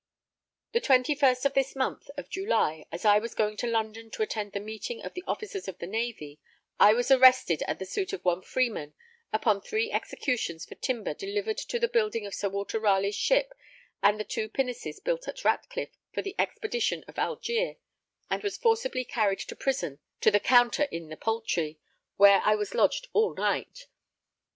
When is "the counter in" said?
20.31-21.09